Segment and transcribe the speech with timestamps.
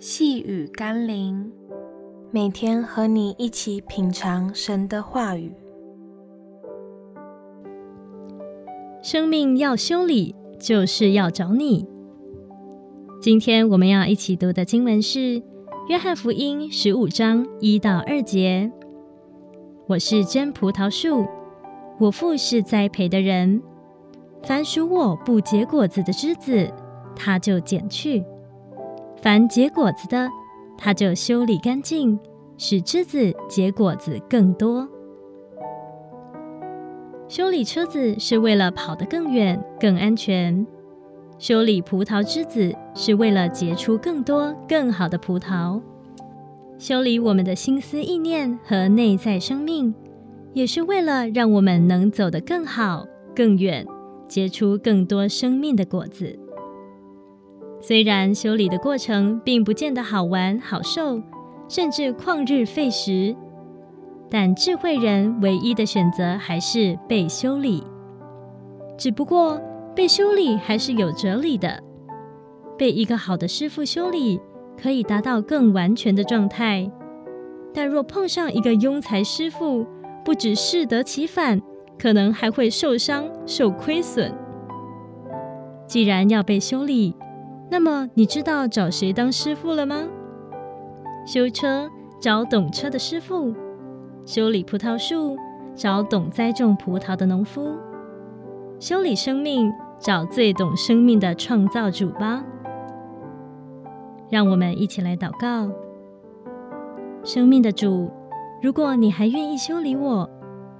[0.00, 1.50] 细雨甘霖，
[2.30, 5.52] 每天和你一起品尝神的话语。
[9.02, 11.84] 生命要修理，就是要找你。
[13.20, 15.18] 今天我们要一起读的经文是
[15.88, 18.70] 《约翰福音》十五章一到二节。
[19.88, 21.26] 我是真葡萄树，
[21.98, 23.60] 我父是栽培的人。
[24.44, 26.72] 凡属我不结果子的枝子，
[27.16, 28.22] 他就剪去；
[29.20, 30.28] 凡结果子的，
[30.76, 32.18] 他就修理干净，
[32.56, 34.88] 使枝子结果子更多。
[37.26, 40.64] 修理车子是为了跑得更远、更安全；
[41.38, 45.80] 修理葡萄枝子是为了结出更多、更好的葡萄。
[46.78, 49.92] 修理我们的心思意念和内在生命，
[50.52, 53.84] 也是为了让我们能走得更好、更远。
[54.28, 56.38] 结出更多生命的果子。
[57.80, 61.22] 虽然修理的过程并不见得好玩、好受，
[61.68, 63.34] 甚至旷日费时，
[64.28, 67.82] 但智慧人唯一的选择还是被修理。
[68.96, 69.60] 只不过
[69.94, 71.82] 被修理还是有哲理的。
[72.76, 74.40] 被一个好的师傅修理，
[74.80, 76.90] 可以达到更完全的状态。
[77.72, 79.86] 但若碰上一个庸才师傅，
[80.24, 81.60] 不只适得其反。
[82.00, 84.32] 可能还会受伤、受亏损。
[85.88, 87.12] 既然要被修理，
[87.70, 89.96] 那么你知道找谁当师傅了吗？
[91.26, 91.88] 修车
[92.20, 93.54] 找懂车的师傅，
[94.24, 95.36] 修理葡萄树
[95.74, 97.76] 找懂栽种葡萄的农夫，
[98.80, 102.42] 修理生命找最懂生命的创造主吧。
[104.30, 105.70] 让我们一起来祷告：
[107.22, 108.10] 生命的主，
[108.62, 110.28] 如果你还愿意修理我。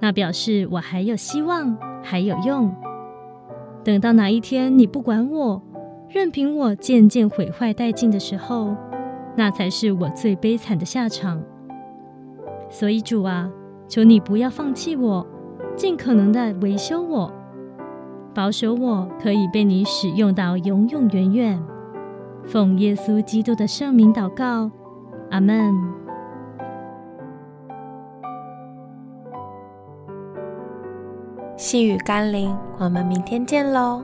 [0.01, 2.73] 那表示我还有希望，还有用。
[3.83, 5.61] 等到哪一天你不管我，
[6.09, 8.75] 任凭我渐渐毁坏殆尽的时候，
[9.35, 11.39] 那才是我最悲惨的下场。
[12.67, 13.49] 所以主啊，
[13.87, 15.25] 求你不要放弃我，
[15.75, 17.31] 尽可能的维修我，
[18.33, 21.63] 保守我可以被你使用到永永远远。
[22.43, 24.71] 奉耶稣基督的圣名祷告，
[25.29, 25.75] 阿门。
[31.55, 34.03] 细雨甘霖，我们明天见喽。